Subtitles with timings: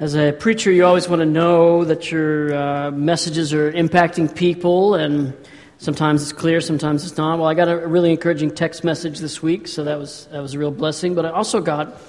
[0.00, 4.94] As a preacher, you always want to know that your uh, messages are impacting people,
[4.94, 5.36] and
[5.76, 7.38] sometimes it's clear, sometimes it's not.
[7.38, 10.54] Well, I got a really encouraging text message this week, so that was, that was
[10.54, 11.14] a real blessing.
[11.14, 12.00] But I also got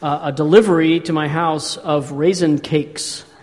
[0.00, 3.24] uh, a delivery to my house of raisin cakes.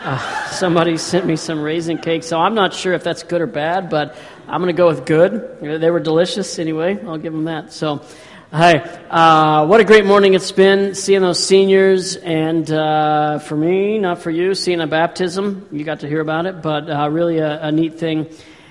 [0.00, 3.48] Uh, somebody sent me some raisin cakes, so I'm not sure if that's good or
[3.48, 4.14] bad, but
[4.46, 5.58] I'm going to go with good.
[5.60, 7.72] They were delicious anyway, I'll give them that.
[7.72, 8.04] So,
[8.50, 8.76] Hi.
[8.78, 14.22] Uh, what a great morning it's been seeing those seniors, and uh, for me, not
[14.22, 15.68] for you, seeing a baptism.
[15.70, 18.26] You got to hear about it, but uh, really a, a, neat thing,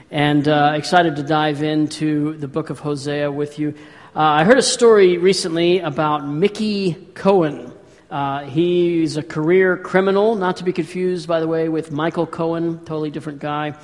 [0.10, 3.76] and uh, excited to dive into the book of Hosea with you.
[4.16, 7.72] Uh, I heard a story recently about Mickey Cohen.
[8.10, 12.80] Uh, he's a career criminal, not to be confused, by the way, with Michael Cohen,
[12.80, 13.78] totally different guy.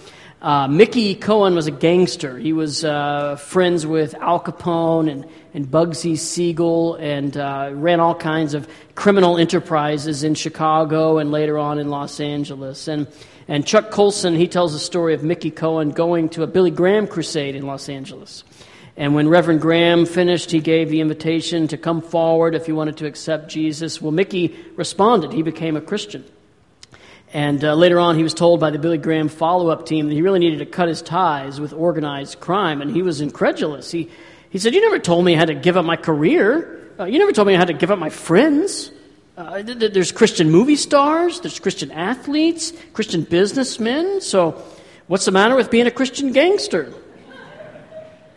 [0.44, 2.38] Uh, Mickey Cohen was a gangster.
[2.38, 8.14] He was uh, friends with Al Capone and, and Bugsy Siegel and uh, ran all
[8.14, 12.90] kinds of criminal enterprises in Chicago and later on in Los Angeles.
[12.90, 13.08] And,
[13.48, 17.08] and Chuck Colson, he tells the story of Mickey Cohen going to a Billy Graham
[17.08, 18.44] crusade in Los Angeles.
[18.98, 22.98] And when Reverend Graham finished, he gave the invitation to come forward if you wanted
[22.98, 24.02] to accept Jesus.
[24.02, 25.32] Well, Mickey responded.
[25.32, 26.26] He became a Christian.
[27.34, 30.14] And uh, later on, he was told by the Billy Graham follow up team that
[30.14, 33.90] he really needed to cut his ties with organized crime, and he was incredulous.
[33.90, 34.12] He,
[34.52, 36.92] he said, You never told me I had to give up my career.
[37.00, 38.92] Uh, you never told me I had to give up my friends.
[39.36, 44.22] Uh, th- th- there's Christian movie stars, there's Christian athletes, Christian businessmen.
[44.22, 44.64] So,
[45.08, 46.94] what's the matter with being a Christian gangster?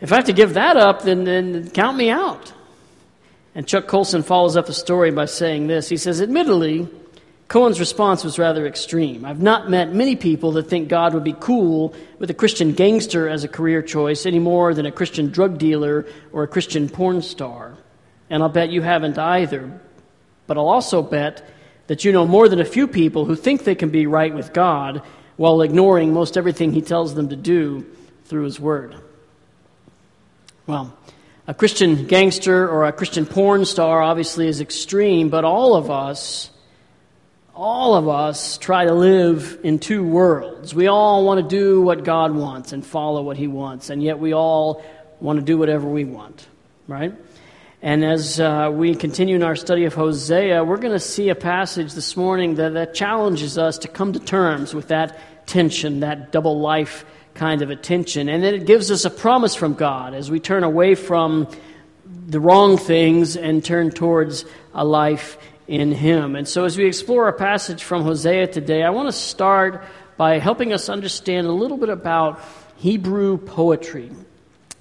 [0.01, 2.51] If I have to give that up, then, then count me out.
[3.53, 6.87] And Chuck Colson follows up the story by saying this He says, Admittedly,
[7.47, 9.23] Cohen's response was rather extreme.
[9.23, 13.29] I've not met many people that think God would be cool with a Christian gangster
[13.29, 17.21] as a career choice any more than a Christian drug dealer or a Christian porn
[17.21, 17.77] star.
[18.29, 19.79] And I'll bet you haven't either.
[20.45, 21.47] But I'll also bet
[21.87, 24.51] that you know more than a few people who think they can be right with
[24.51, 25.01] God
[25.37, 27.85] while ignoring most everything He tells them to do
[28.25, 28.95] through His Word.
[30.65, 30.97] Well,
[31.47, 36.49] a Christian gangster or a Christian porn star obviously is extreme, but all of us
[37.57, 40.75] all of us try to live in two worlds.
[40.75, 44.19] We all want to do what God wants and follow what He wants, and yet
[44.19, 44.85] we all
[45.19, 46.47] want to do whatever we want,
[46.87, 47.15] right?
[47.81, 51.35] And as uh, we continue in our study of Hosea, we're going to see a
[51.35, 56.31] passage this morning that, that challenges us to come to terms with that tension, that
[56.31, 58.29] double life kind of a tension.
[58.29, 61.47] And then it gives us a promise from God as we turn away from
[62.05, 64.45] the wrong things and turn towards
[64.75, 66.35] a life in Him.
[66.35, 69.83] And so, as we explore a passage from Hosea today, I want to start
[70.15, 72.41] by helping us understand a little bit about
[72.77, 74.11] Hebrew poetry.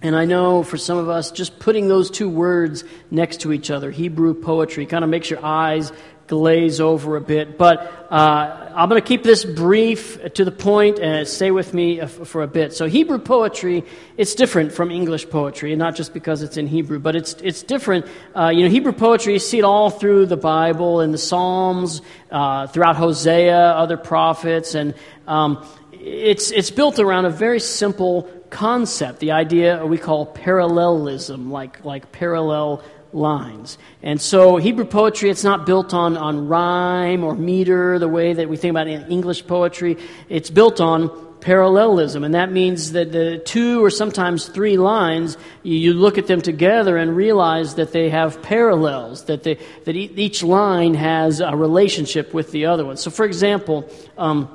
[0.02, 3.70] And I know for some of us, just putting those two words next to each
[3.70, 5.92] other, Hebrew poetry, kind of makes your eyes
[6.26, 7.56] glaze over a bit.
[7.56, 12.04] But uh, I'm going to keep this brief to the point and stay with me
[12.06, 12.72] for a bit.
[12.72, 13.84] So Hebrew poetry,
[14.16, 17.62] it's different from English poetry, and not just because it's in Hebrew, but it's it's
[17.62, 18.06] different.
[18.34, 22.02] Uh, you know, Hebrew poetry, you see it all through the Bible, in the Psalms,
[22.30, 24.94] uh, throughout Hosea, other prophets, and
[25.26, 31.84] um, it's it's built around a very simple concept, the idea we call parallelism, like
[31.84, 32.82] like parallel
[33.12, 33.78] lines.
[34.02, 38.48] And so Hebrew poetry, it's not built on, on rhyme or meter the way that
[38.48, 39.96] we think about in English poetry.
[40.28, 42.24] It's built on parallelism.
[42.24, 46.40] And that means that the two or sometimes three lines, you, you look at them
[46.40, 52.34] together and realize that they have parallels, that, they, that each line has a relationship
[52.34, 52.96] with the other one.
[52.96, 53.88] So, for example,
[54.18, 54.48] um,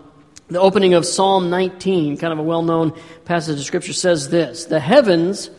[0.50, 4.66] the opening of Psalm 19, kind of a well known passage of Scripture, says this
[4.66, 5.50] The heavens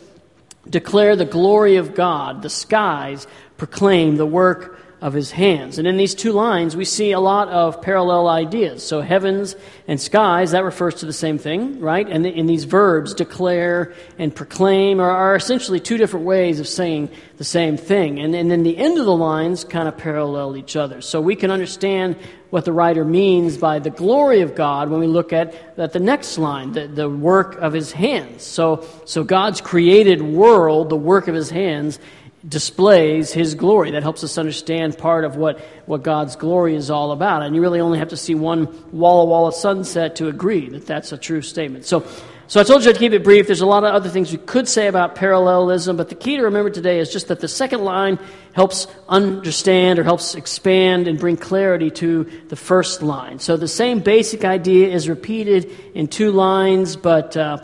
[0.69, 2.41] declare the glory of God.
[2.41, 5.79] The skies proclaim the work of his hands.
[5.79, 8.87] And in these two lines, we see a lot of parallel ideas.
[8.87, 9.53] So, heavens
[9.85, 12.07] and skies, that refers to the same thing, right?
[12.07, 17.09] And in these verbs, declare and proclaim, are, are essentially two different ways of saying
[17.35, 18.17] the same thing.
[18.21, 21.01] And, and then the end of the lines kind of parallel each other.
[21.01, 22.15] So, we can understand
[22.49, 25.99] what the writer means by the glory of God when we look at, at the
[25.99, 28.43] next line, the, the work of his hands.
[28.43, 31.99] So, so, God's created world, the work of his hands,
[32.47, 33.91] displays his glory.
[33.91, 37.41] That helps us understand part of what, what God's glory is all about.
[37.41, 41.11] And you really only have to see one Walla Walla sunset to agree that that's
[41.11, 41.85] a true statement.
[41.85, 42.05] So,
[42.47, 43.47] so I told you I'd keep it brief.
[43.47, 46.43] There's a lot of other things we could say about parallelism, but the key to
[46.43, 48.19] remember today is just that the second line
[48.51, 53.39] helps understand or helps expand and bring clarity to the first line.
[53.39, 57.63] So the same basic idea is repeated in two lines, but uh,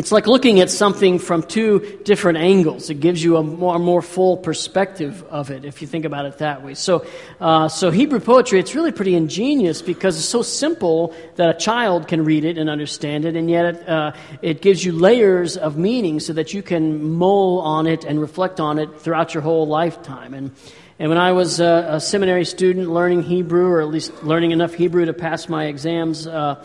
[0.00, 2.88] it's like looking at something from two different angles.
[2.88, 6.38] It gives you a more, more full perspective of it if you think about it
[6.38, 6.72] that way.
[6.72, 7.04] So,
[7.38, 12.08] uh, so Hebrew poetry, it's really pretty ingenious because it's so simple that a child
[12.08, 15.76] can read it and understand it, and yet it, uh, it gives you layers of
[15.76, 19.66] meaning so that you can mull on it and reflect on it throughout your whole
[19.66, 20.32] lifetime.
[20.32, 20.52] And
[20.98, 24.72] and when I was a, a seminary student learning Hebrew, or at least learning enough
[24.72, 26.62] Hebrew to pass my exams, uh,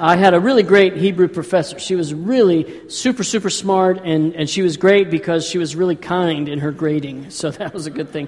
[0.00, 1.78] I had a really great Hebrew professor.
[1.78, 5.96] She was really super, super smart, and, and she was great because she was really
[5.96, 7.30] kind in her grading.
[7.38, 8.26] So that was a good thing.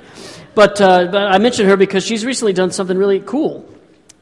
[0.55, 3.67] But, uh, but I mentioned her because she's recently done something really cool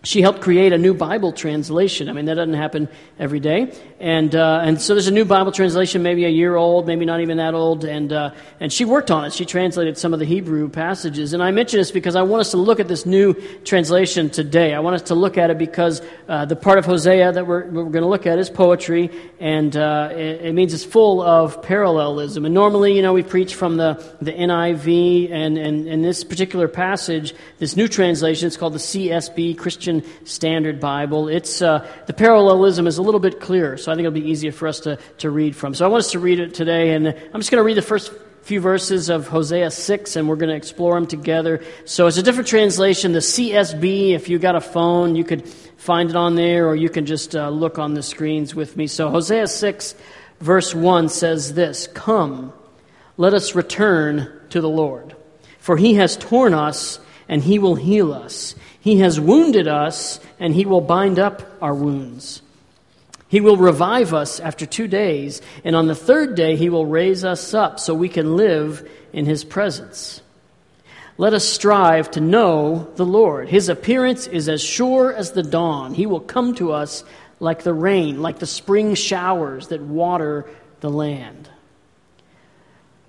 [0.05, 2.09] she helped create a new Bible translation.
[2.09, 3.73] I mean, that doesn't happen every day.
[3.99, 7.21] And, uh, and so there's a new Bible translation, maybe a year old, maybe not
[7.21, 7.85] even that old.
[7.85, 8.31] And, uh,
[8.61, 9.33] and she worked on it.
[9.33, 11.33] She translated some of the Hebrew passages.
[11.33, 13.35] And I mention this because I want us to look at this new
[13.65, 14.73] translation today.
[14.73, 17.67] I want us to look at it because uh, the part of Hosea that we're,
[17.67, 19.11] we're going to look at is poetry.
[19.41, 22.45] And uh, it, it, means it's full of parallelism.
[22.45, 25.33] And normally, you know, we preach from the, the NIV.
[25.33, 30.27] And, and in this particular passage, this new translation, it's called the CSB, Christian Christian
[30.27, 31.29] Standard Bible.
[31.29, 34.53] It's, uh, the parallelism is a little bit clearer, so I think it'll be easier
[34.53, 35.73] for us to, to read from.
[35.73, 37.83] So I want us to read it today, and I'm just going to read the
[37.83, 38.13] first
[38.43, 41.65] few verses of Hosea 6, and we're going to explore them together.
[41.87, 43.13] So it's a different translation.
[43.13, 45.49] The CSB, if you got a phone, you could
[45.79, 48.89] find it on there, or you can just uh, look on the screens with me.
[48.89, 49.95] So Hosea 6,
[50.41, 52.53] verse 1 says this Come,
[53.17, 55.17] let us return to the Lord,
[55.61, 58.55] for he has torn us, and he will heal us.
[58.81, 62.43] He has wounded us, and He will bind up our wounds.
[63.29, 67.25] He will revive us after two days, and on the third day He will raise
[67.25, 70.23] us up so we can live in His presence.
[71.19, 73.49] Let us strive to know the Lord.
[73.49, 75.93] His appearance is as sure as the dawn.
[75.93, 77.03] He will come to us
[77.41, 80.49] like the rain, like the spring showers that water
[80.81, 81.51] the land.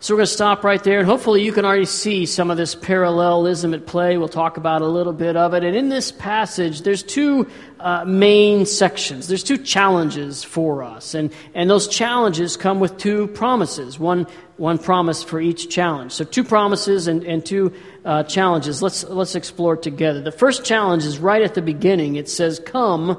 [0.02, 2.56] So we're going to stop right there, and hopefully you can already see some of
[2.56, 4.18] this parallelism at play.
[4.18, 5.66] We'll talk about a little bit of it.
[5.66, 7.50] And in this passage, there's two
[7.82, 9.28] uh, main sections.
[9.28, 14.00] There's two challenges for us, and and those challenges come with two promises.
[14.00, 14.26] One
[14.56, 16.14] one promise for each challenge.
[16.14, 17.74] So two promises and and two
[18.06, 18.82] uh, challenges.
[18.82, 20.22] Let's let's explore together.
[20.22, 22.16] The first challenge is right at the beginning.
[22.16, 23.18] It says, "Come."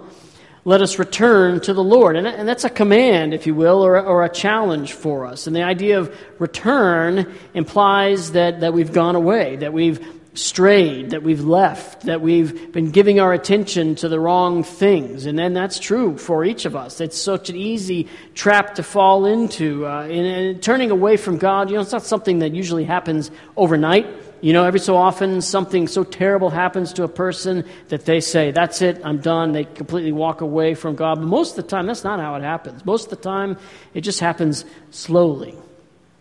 [0.65, 2.17] Let us return to the Lord.
[2.17, 5.47] And, and that's a command, if you will, or, or, a challenge for us.
[5.47, 11.23] And the idea of return implies that, that we've gone away, that we've strayed, that
[11.23, 15.27] we've left, that we've been giving our attention to the wrong things.
[15.27, 17.01] And then that's true for each of us.
[17.01, 19.87] It's such an easy trap to fall into.
[19.87, 23.31] Uh, and, and turning away from God, you know, it's not something that usually happens
[23.57, 24.07] overnight.
[24.41, 28.53] You know, every so often something so terrible happens to a person that they say,
[28.53, 29.53] That's it, I'm done.
[29.53, 31.17] They completely walk away from God.
[31.17, 32.85] But most of the time, that's not how it happens.
[32.85, 33.59] Most of the time,
[33.93, 35.55] it just happens slowly,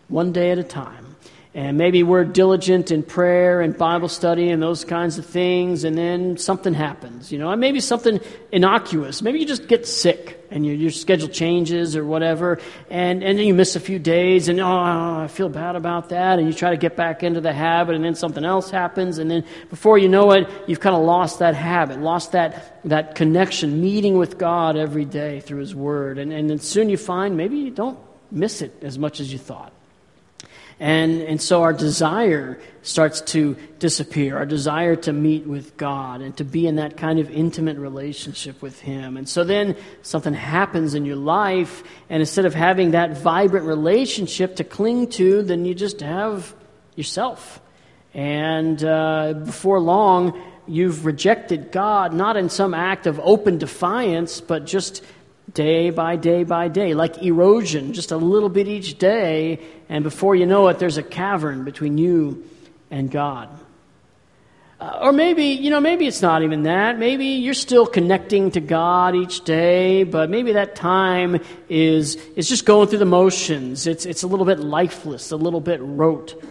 [0.08, 1.09] one day at a time.
[1.52, 5.98] And maybe we're diligent in prayer and Bible study and those kinds of things, and
[5.98, 8.20] then something happens, you know, and maybe something
[8.52, 9.20] innocuous.
[9.20, 13.48] Maybe you just get sick and your, your schedule changes or whatever, and, and then
[13.48, 16.70] you miss a few days, and oh, I feel bad about that, and you try
[16.70, 20.08] to get back into the habit, and then something else happens, and then before you
[20.08, 24.76] know it, you've kind of lost that habit, lost that, that connection, meeting with God
[24.76, 27.98] every day through His Word, and, and then soon you find maybe you don't
[28.30, 29.72] miss it as much as you thought.
[30.80, 36.34] And, and so our desire starts to disappear, our desire to meet with God and
[36.38, 39.18] to be in that kind of intimate relationship with Him.
[39.18, 44.56] And so then something happens in your life, and instead of having that vibrant relationship
[44.56, 46.54] to cling to, then you just have
[46.96, 47.60] yourself.
[48.14, 54.64] And uh, before long, you've rejected God, not in some act of open defiance, but
[54.64, 55.04] just
[55.52, 60.34] day by day by day, like erosion, just a little bit each day, and before
[60.34, 62.44] you know it, there's a cavern between you
[62.90, 63.48] and God.
[64.80, 66.98] Uh, or maybe, you know, maybe it's not even that.
[66.98, 72.64] Maybe you're still connecting to God each day, but maybe that time is, is just
[72.64, 73.86] going through the motions.
[73.86, 76.42] It's, it's a little bit lifeless, a little bit rote.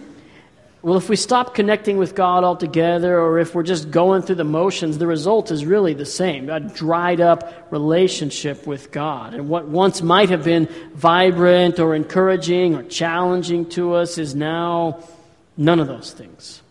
[0.81, 4.45] Well, if we stop connecting with God altogether, or if we're just going through the
[4.45, 9.33] motions, the result is really the same a dried up relationship with God.
[9.33, 15.03] And what once might have been vibrant or encouraging or challenging to us is now
[15.57, 16.61] none of those things.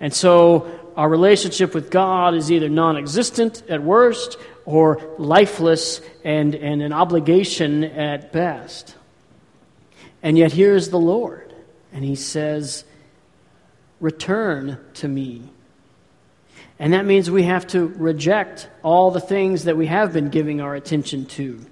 [0.00, 6.54] And so our relationship with God is either non existent at worst or lifeless and,
[6.54, 8.94] and an obligation at best.
[10.22, 11.54] And yet, here's the Lord,
[11.92, 12.84] and He says,
[14.04, 15.40] Return to me.
[16.78, 20.60] And that means we have to reject all the things that we have been giving
[20.60, 21.64] our attention to.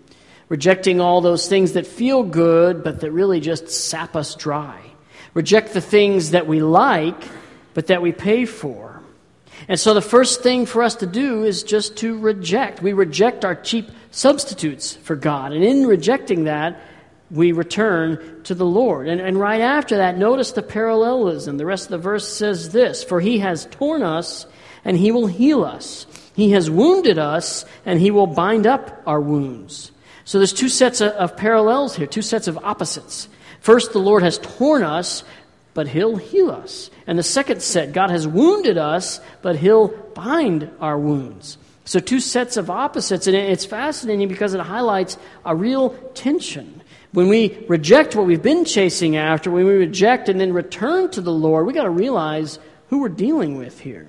[0.48, 4.80] rejecting all those things that feel good but that really just sap us dry.
[5.34, 7.22] Reject the things that we like
[7.74, 9.00] but that we pay for.
[9.68, 12.82] And so the first thing for us to do is just to reject.
[12.82, 15.52] We reject our cheap substitutes for God.
[15.52, 16.80] And in rejecting that,
[17.32, 19.08] we return to the Lord.
[19.08, 21.56] And, and right after that, notice the parallelism.
[21.56, 24.46] The rest of the verse says this For he has torn us,
[24.84, 26.06] and he will heal us.
[26.34, 29.90] He has wounded us, and he will bind up our wounds.
[30.24, 33.28] So there's two sets of, of parallels here, two sets of opposites.
[33.60, 35.24] First, the Lord has torn us,
[35.74, 36.90] but he'll heal us.
[37.06, 41.56] And the second set, God has wounded us, but he'll bind our wounds.
[41.84, 46.82] So, two sets of opposites, and it's fascinating because it highlights a real tension.
[47.12, 51.20] When we reject what we've been chasing after, when we reject and then return to
[51.20, 52.58] the Lord, we've got to realize
[52.88, 54.08] who we're dealing with here.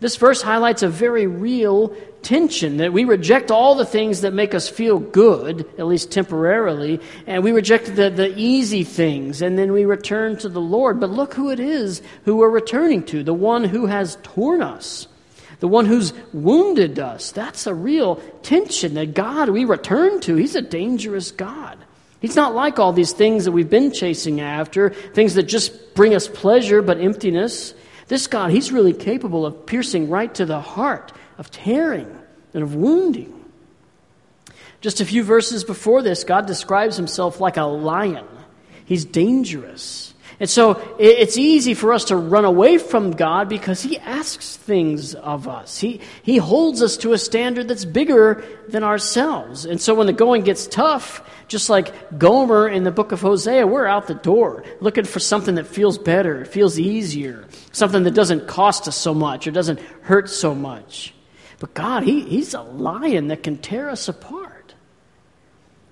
[0.00, 4.54] This verse highlights a very real tension that we reject all the things that make
[4.54, 9.72] us feel good, at least temporarily, and we reject the, the easy things, and then
[9.72, 11.00] we return to the Lord.
[11.00, 15.08] But look who it is who we're returning to the one who has torn us,
[15.62, 17.30] the one who's wounded us.
[17.30, 20.34] That's a real tension that God we return to.
[20.34, 21.78] He's a dangerous God.
[22.18, 26.16] He's not like all these things that we've been chasing after, things that just bring
[26.16, 27.74] us pleasure but emptiness.
[28.08, 32.12] This God, He's really capable of piercing right to the heart, of tearing
[32.52, 33.32] and of wounding.
[34.80, 38.26] Just a few verses before this, God describes Himself like a lion.
[38.84, 40.12] He's dangerous.
[40.42, 45.14] And so it's easy for us to run away from God because He asks things
[45.14, 45.78] of us.
[45.78, 49.66] He, he holds us to a standard that's bigger than ourselves.
[49.66, 53.68] And so when the going gets tough, just like Gomer in the book of Hosea,
[53.68, 58.48] we're out the door looking for something that feels better, feels easier, something that doesn't
[58.48, 61.14] cost us so much or doesn't hurt so much.
[61.60, 64.41] But God, he, He's a lion that can tear us apart.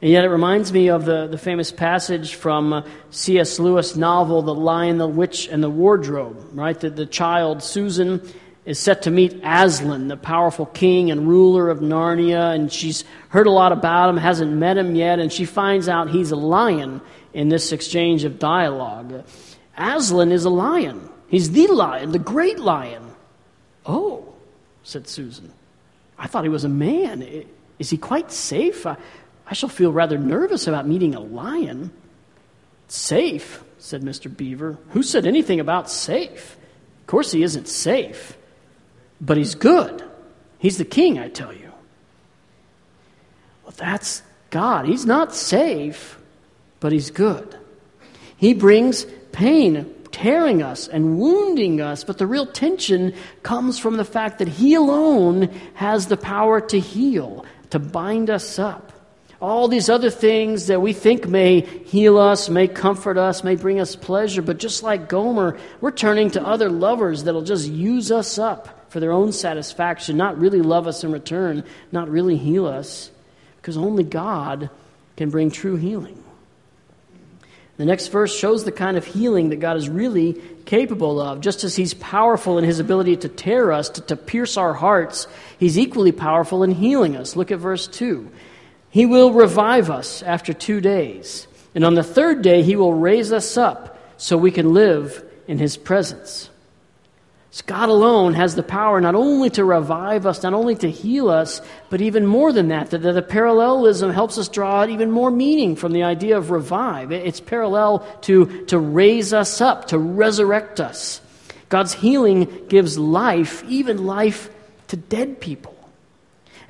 [0.02, 3.58] And yet it reminds me of the, the famous passage from uh, C.S.
[3.58, 6.78] Lewis' novel, The Lion, the Witch, and the Wardrobe, right?
[6.80, 8.22] That the child, Susan,
[8.64, 13.46] is set to meet Aslan, the powerful king and ruler of Narnia, and she's heard
[13.46, 17.02] a lot about him, hasn't met him yet, and she finds out he's a lion
[17.34, 19.24] in this exchange of dialogue.
[19.76, 21.08] Aslan is a lion.
[21.28, 23.02] He's the lion, the great lion.
[23.84, 24.34] Oh,
[24.82, 25.52] said Susan.
[26.18, 27.22] I thought he was a man.
[27.78, 28.86] Is he quite safe?
[28.86, 28.96] I,
[29.50, 31.90] I shall feel rather nervous about meeting a lion.
[32.86, 34.34] Safe, said Mr.
[34.34, 34.78] Beaver.
[34.90, 36.56] Who said anything about safe?
[37.00, 38.36] Of course, he isn't safe.
[39.20, 40.04] But he's good.
[40.60, 41.72] He's the king, I tell you.
[43.64, 44.86] Well, that's God.
[44.86, 46.18] He's not safe,
[46.78, 47.56] but he's good.
[48.36, 54.04] He brings pain, tearing us and wounding us, but the real tension comes from the
[54.04, 58.89] fact that he alone has the power to heal, to bind us up.
[59.40, 63.80] All these other things that we think may heal us, may comfort us, may bring
[63.80, 68.38] us pleasure, but just like Gomer, we're turning to other lovers that'll just use us
[68.38, 73.10] up for their own satisfaction, not really love us in return, not really heal us,
[73.56, 74.68] because only God
[75.16, 76.22] can bring true healing.
[77.78, 80.34] The next verse shows the kind of healing that God is really
[80.66, 81.40] capable of.
[81.40, 85.26] Just as He's powerful in His ability to tear us, to, to pierce our hearts,
[85.58, 87.36] He's equally powerful in healing us.
[87.36, 88.30] Look at verse 2.
[88.90, 93.32] He will revive us after two days, and on the third day, He will raise
[93.32, 96.50] us up so we can live in His presence.
[97.52, 101.28] So God alone has the power not only to revive us, not only to heal
[101.28, 102.90] us, but even more than that.
[102.90, 107.10] That the parallelism helps us draw out even more meaning from the idea of revive.
[107.10, 111.20] It's parallel to, to raise us up, to resurrect us.
[111.68, 114.48] God's healing gives life, even life
[114.88, 115.76] to dead people.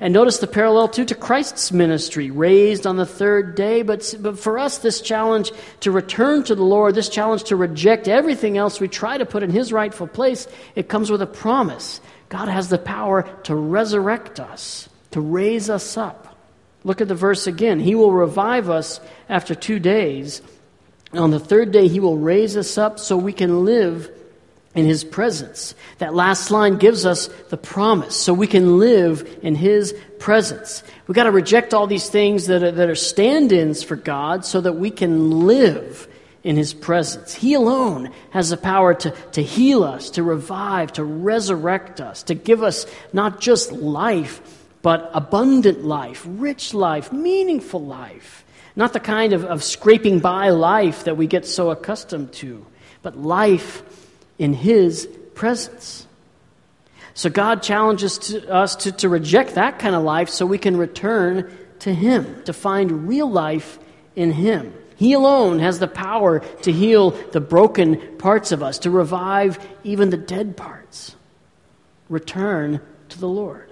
[0.01, 3.83] And notice the parallel too to Christ's ministry, raised on the third day.
[3.83, 8.07] But, but for us, this challenge to return to the Lord, this challenge to reject
[8.07, 12.01] everything else we try to put in His rightful place, it comes with a promise.
[12.29, 16.35] God has the power to resurrect us, to raise us up.
[16.83, 17.79] Look at the verse again.
[17.79, 20.41] He will revive us after two days.
[21.13, 24.09] On the third day, He will raise us up so we can live
[24.73, 25.75] in his presence.
[25.97, 30.83] That last line gives us the promise so we can live in his presence.
[31.07, 34.45] We've got to reject all these things that are, that are stand ins for God
[34.45, 36.07] so that we can live
[36.43, 37.33] in his presence.
[37.33, 42.33] He alone has the power to, to heal us, to revive, to resurrect us, to
[42.33, 44.41] give us not just life,
[44.81, 48.43] but abundant life, rich life, meaningful life.
[48.75, 52.65] Not the kind of, of scraping by life that we get so accustomed to,
[53.03, 53.83] but life
[54.41, 56.07] in His presence.
[57.13, 60.77] So God challenges to us to, to reject that kind of life so we can
[60.77, 63.77] return to Him, to find real life
[64.15, 64.73] in Him.
[64.95, 70.09] He alone has the power to heal the broken parts of us, to revive even
[70.09, 71.15] the dead parts.
[72.09, 73.71] Return to the Lord.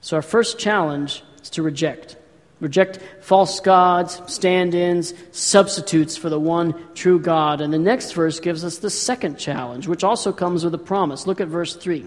[0.00, 2.16] So, our first challenge is to reject.
[2.60, 7.60] Reject false gods, stand ins, substitutes for the one true God.
[7.60, 11.26] And the next verse gives us the second challenge, which also comes with a promise.
[11.26, 12.06] Look at verse 3.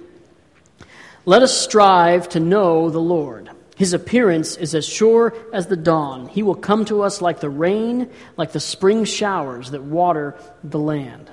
[1.26, 3.50] Let us strive to know the Lord.
[3.78, 6.28] His appearance is as sure as the dawn.
[6.28, 10.80] He will come to us like the rain, like the spring showers that water the
[10.80, 11.32] land.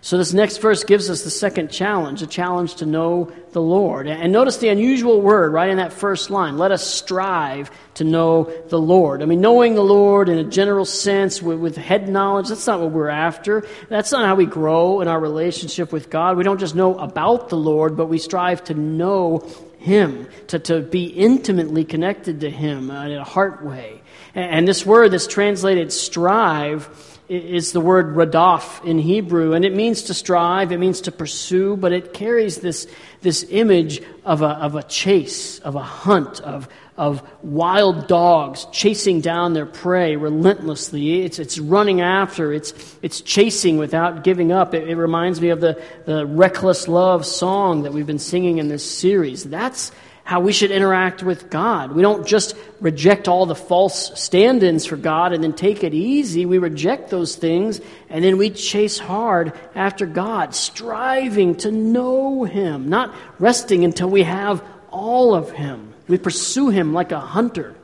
[0.00, 4.06] So, this next verse gives us the second challenge, a challenge to know the Lord.
[4.06, 6.56] And notice the unusual word right in that first line.
[6.56, 9.22] Let us strive to know the Lord.
[9.22, 12.80] I mean, knowing the Lord in a general sense with, with head knowledge, that's not
[12.80, 13.66] what we're after.
[13.88, 16.36] That's not how we grow in our relationship with God.
[16.36, 20.80] We don't just know about the Lord, but we strive to know Him, to, to
[20.80, 24.00] be intimately connected to Him uh, in a heart way.
[24.34, 29.74] And, and this word that's translated strive is the word radaf in Hebrew, and it
[29.74, 32.86] means to strive, it means to pursue, but it carries this,
[33.20, 39.20] this image of a, of a chase, of a hunt, of, of wild dogs chasing
[39.20, 41.22] down their prey relentlessly.
[41.22, 44.72] It's, it's running after, it's, it's chasing without giving up.
[44.72, 48.68] It, it reminds me of the, the reckless love song that we've been singing in
[48.68, 49.44] this series.
[49.44, 49.92] That's
[50.28, 51.92] how we should interact with God.
[51.92, 55.94] We don't just reject all the false stand ins for God and then take it
[55.94, 56.44] easy.
[56.44, 57.80] We reject those things
[58.10, 64.24] and then we chase hard after God, striving to know Him, not resting until we
[64.24, 65.94] have all of Him.
[66.08, 67.74] We pursue Him like a hunter.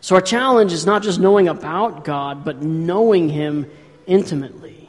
[0.00, 3.68] So our challenge is not just knowing about God, but knowing Him
[4.06, 4.85] intimately.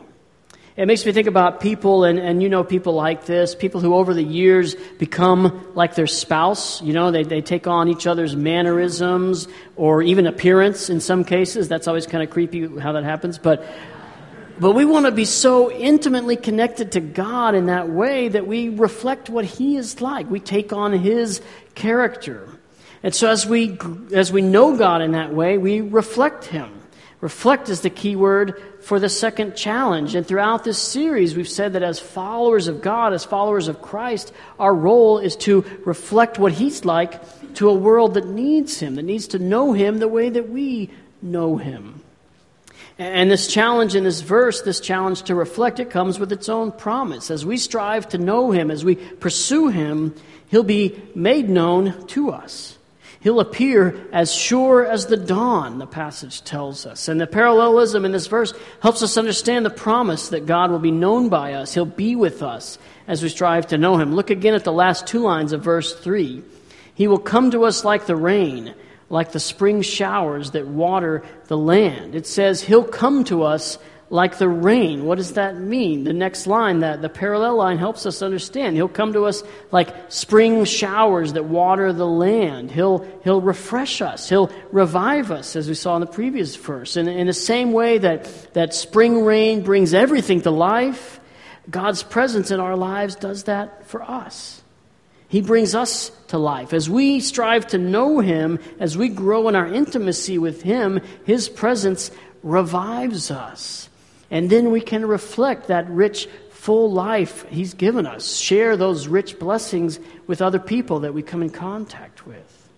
[0.77, 3.95] It makes me think about people, and, and you know people like this, people who
[3.95, 6.83] over the years become like their spouse.
[6.83, 11.67] You know, they, they take on each other's mannerisms or even appearance in some cases.
[11.67, 13.39] That's always kind of creepy how that happens.
[13.39, 13.65] But,
[14.59, 18.69] but we want to be so intimately connected to God in that way that we
[18.69, 20.29] reflect what He is like.
[20.29, 21.41] We take on His
[21.73, 22.47] character.
[23.01, 23.79] And so as we,
[24.13, 26.76] as we know God in that way, we reflect Him.
[27.19, 30.13] Reflect is the key word for the second challenge.
[30.13, 34.31] And throughout this series, we've said that as followers of God, as followers of Christ,
[34.59, 39.03] our role is to reflect what He's like to a world that needs Him, that
[39.03, 42.01] needs to know Him the way that we know Him.
[42.99, 46.71] And this challenge in this verse, this challenge to reflect, it comes with its own
[46.71, 47.31] promise.
[47.31, 50.13] As we strive to know Him, as we pursue Him,
[50.49, 52.77] He'll be made known to us.
[53.19, 57.07] He'll appear as sure as the dawn, the passage tells us.
[57.07, 60.91] And the parallelism in this verse helps us understand the promise that God will be
[60.91, 61.73] known by us.
[61.73, 62.77] He'll be with us
[63.07, 64.13] as we strive to know Him.
[64.13, 66.43] Look again at the last two lines of verse 3.
[66.93, 68.75] He will come to us like the rain,
[69.09, 72.13] like the spring showers that water the land.
[72.13, 75.05] It says, He'll come to us like the rain.
[75.05, 76.05] What does that mean?
[76.05, 78.75] The next line, that the parallel line helps us understand.
[78.75, 82.71] He'll come to us like spring showers that water the land.
[82.71, 84.29] He'll, he'll refresh us.
[84.29, 86.95] He'll revive us, as we saw in the previous verse.
[86.95, 91.19] And in the same way that, that spring rain brings everything to life,
[91.69, 94.61] God's presence in our lives does that for us.
[95.29, 96.71] He brings us to life.
[96.71, 101.49] As we strive to know Him, as we grow in our intimacy with Him, His
[101.49, 102.09] presence
[102.41, 103.89] revives us.
[104.29, 109.39] And then we can reflect that rich, full life He's given us, share those rich
[109.39, 112.69] blessings with other people that we come in contact with.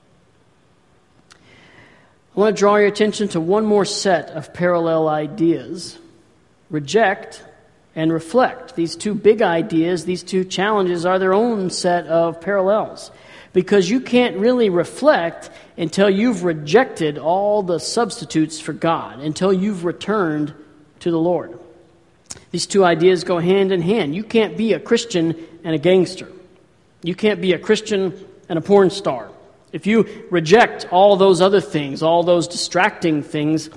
[2.36, 5.98] I want to draw your attention to one more set of parallel ideas
[6.70, 7.44] reject
[7.96, 8.76] and reflect.
[8.76, 13.12] These two big ideas, these two challenges, are their own set of parallels.
[13.52, 19.84] Because you can't really reflect until you've rejected all the substitutes for God, until you've
[19.84, 20.54] returned
[21.02, 21.60] to the Lord.
[22.52, 24.16] These two ideas go hand in hand.
[24.16, 26.28] You can't be a Christian and a gangster.
[27.04, 29.30] You can't be a Christian and a porn star.
[29.72, 33.70] If you reject all those other things, all those distracting things,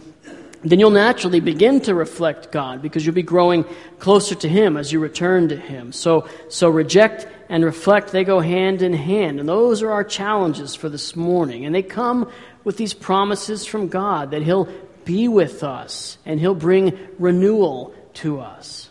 [0.64, 3.64] then you'll naturally begin to reflect God because you'll be growing
[3.98, 5.92] closer to Him as you return to Him.
[5.92, 9.40] So, so reject and reflect, they go hand in hand.
[9.40, 11.66] And those are our challenges for this morning.
[11.66, 12.30] And they come
[12.64, 14.68] with these promises from God that He'll
[15.04, 18.90] be with us and He'll bring renewal to us.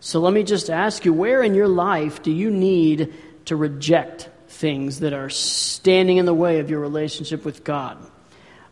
[0.00, 3.14] So let me just ask you where in your life do you need
[3.46, 7.98] to reject things that are standing in the way of your relationship with God?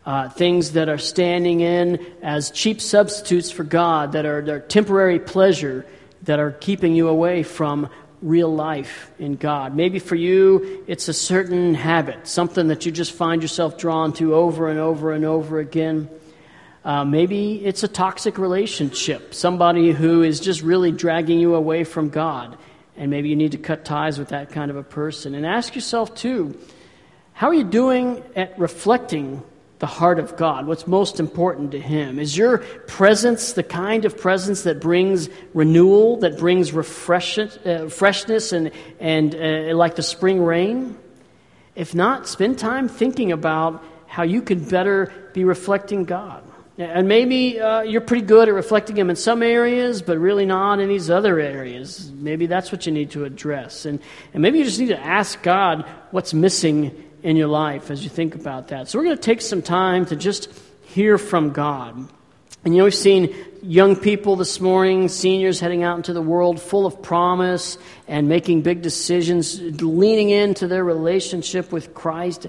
[0.05, 4.59] Uh, things that are standing in as cheap substitutes for God, that are, that are
[4.59, 5.85] temporary pleasure,
[6.23, 7.89] that are keeping you away from
[8.23, 9.75] real life in God.
[9.75, 14.33] Maybe for you, it's a certain habit, something that you just find yourself drawn to
[14.33, 16.09] over and over and over again.
[16.85, 22.09] Uh, maybe it's a toxic relationship, somebody who is just really dragging you away from
[22.09, 22.57] God.
[22.95, 25.35] And maybe you need to cut ties with that kind of a person.
[25.35, 26.57] And ask yourself, too,
[27.33, 29.43] how are you doing at reflecting
[29.79, 30.65] the heart of God?
[30.65, 32.19] What's most important to Him?
[32.19, 38.53] Is your presence the kind of presence that brings renewal, that brings refresh, uh, freshness,
[38.53, 40.97] and, and uh, like the spring rain?
[41.75, 46.43] If not, spend time thinking about how you could better be reflecting God.
[46.77, 50.79] And maybe uh, you're pretty good at reflecting Him in some areas, but really not
[50.79, 52.11] in these other areas.
[52.11, 53.85] Maybe that's what you need to address.
[53.85, 53.99] And,
[54.33, 58.09] and maybe you just need to ask God what's missing in your life as you
[58.09, 58.89] think about that.
[58.89, 60.49] So we're going to take some time to just
[60.83, 61.95] hear from God.
[62.65, 66.61] And you know, we've seen young people this morning, seniors heading out into the world
[66.61, 72.47] full of promise and making big decisions, leaning into their relationship with Christ.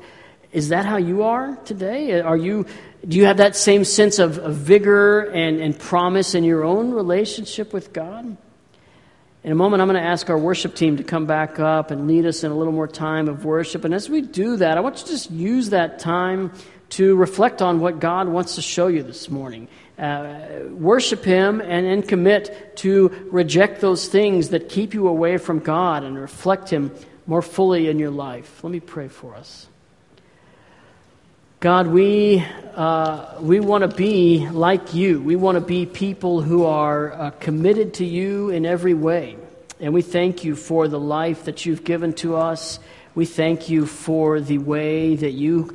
[0.53, 2.21] Is that how you are today?
[2.21, 2.67] Are you,
[3.07, 6.93] do you have that same sense of, of vigor and, and promise in your own
[6.93, 8.37] relationship with God?
[9.45, 12.07] In a moment, I'm going to ask our worship team to come back up and
[12.09, 13.85] lead us in a little more time of worship.
[13.85, 16.51] And as we do that, I want you to just use that time
[16.91, 19.69] to reflect on what God wants to show you this morning.
[19.99, 20.39] Uh,
[20.71, 26.05] worship Him and then commit to reject those things that keep you away from God
[26.05, 26.91] and reflect Him
[27.27, 28.65] more fully in your life.
[28.65, 29.67] Let me pray for us.
[31.65, 35.23] God, we, uh, we want to be like you.
[35.23, 39.39] We want to be people who are uh, committed to you in every way.
[39.81, 42.79] And we thank you for the life that you've given to us.
[43.15, 45.73] We thank you for the way that you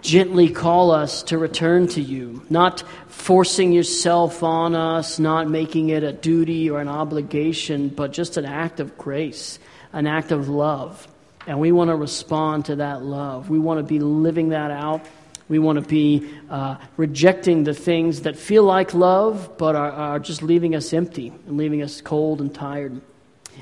[0.00, 6.02] gently call us to return to you, not forcing yourself on us, not making it
[6.02, 9.60] a duty or an obligation, but just an act of grace,
[9.92, 11.06] an act of love.
[11.46, 13.48] And we want to respond to that love.
[13.48, 15.06] We want to be living that out
[15.48, 20.18] we want to be uh, rejecting the things that feel like love but are, are
[20.18, 23.00] just leaving us empty and leaving us cold and tired.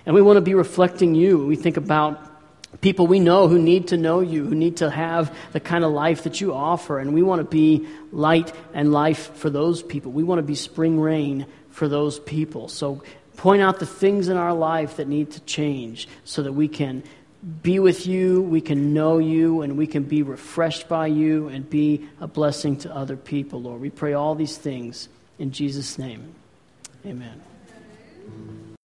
[0.05, 1.47] And we want to be reflecting you.
[1.47, 2.21] We think about
[2.81, 5.93] people we know who need to know you, who need to have the kind of
[5.93, 6.99] life that you offer.
[6.99, 10.13] And we want to be light and life for those people.
[10.13, 12.69] We want to be spring rain for those people.
[12.69, 13.03] So
[13.37, 17.03] point out the things in our life that need to change so that we can
[17.63, 21.69] be with you, we can know you, and we can be refreshed by you and
[21.69, 23.81] be a blessing to other people, Lord.
[23.81, 26.35] We pray all these things in Jesus' name.
[27.05, 27.41] Amen.